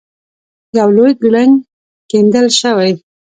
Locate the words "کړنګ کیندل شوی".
1.21-2.91